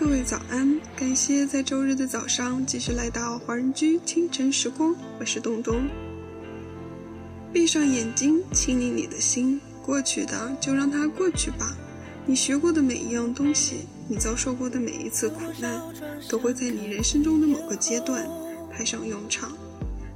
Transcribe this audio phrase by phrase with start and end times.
[0.00, 0.80] 各位早安！
[0.96, 5.86] 感谢在周日的早上继续来到华人居清晨时光，我是东东。
[7.52, 11.76] 闭上眼睛，清理你的心，过去的就让它过去吧。
[12.24, 15.78] 你学过的每一样东西，你遭受过的每一次苦难，
[16.30, 18.26] 都会在你人生中的某个阶段
[18.72, 19.52] 派上用场。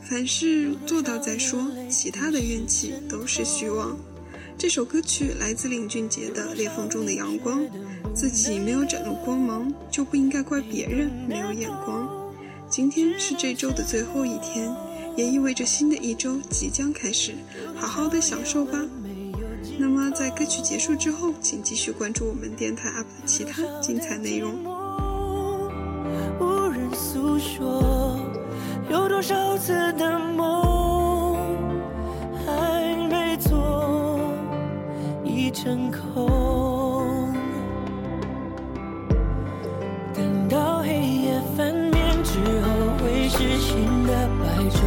[0.00, 3.94] 凡事做到再说，其他的怨气都是虚妄。
[4.58, 7.60] 这首歌曲来自林俊杰的《裂缝中的阳光》，
[8.14, 12.08] 自己没有展露光芒，就不应该怪别人没有眼光。
[12.66, 14.74] 今天是这周的最后一天，
[15.14, 17.34] 也意味着新的一周即将开始，
[17.74, 18.82] 好好的享受吧。
[19.78, 24.54] 那么在歌曲结束之后，请继续关注我们电台 UP 的其他精彩内容。
[26.40, 28.18] 无人诉说，
[28.90, 30.65] 有多少次的梦
[43.58, 44.80] 新的白昼。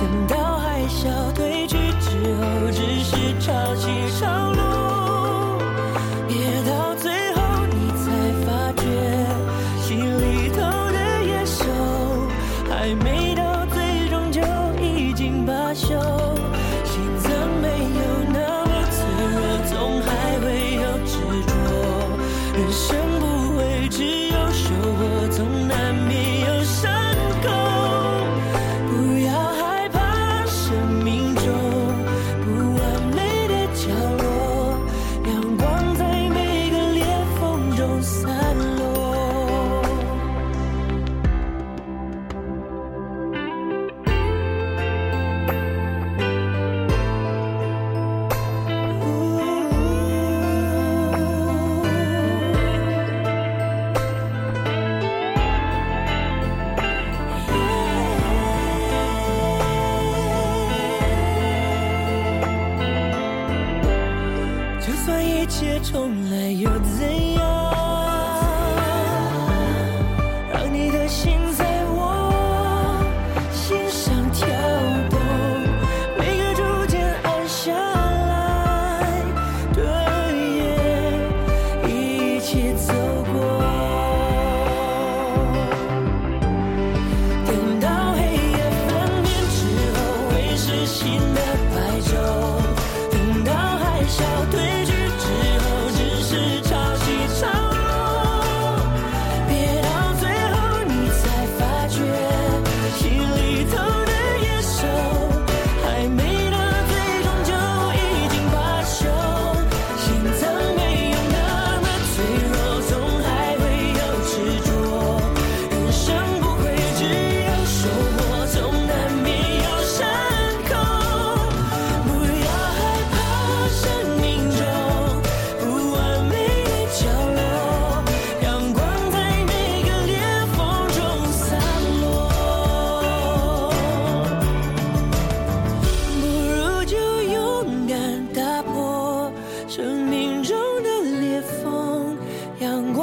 [0.00, 2.40] 等到海啸退去之后，
[2.70, 4.58] 只是潮起潮落。
[6.26, 6.34] 别
[6.70, 8.04] 到最后，你才
[8.44, 8.48] 发
[8.80, 8.82] 觉，
[9.82, 10.58] 心里头
[10.92, 11.64] 的野兽
[12.68, 14.40] 还没到最终就
[14.82, 15.88] 已经罢休。
[16.84, 18.96] 心脏没有那么脆
[19.34, 19.36] 弱，
[19.68, 20.08] 总还
[20.40, 21.12] 会有执
[21.46, 21.52] 着。
[22.54, 22.96] 人生
[64.80, 67.59] 就算一切重来又怎样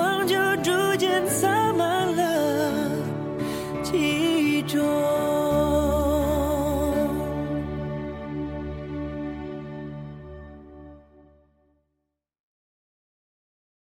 [0.07, 0.76] found.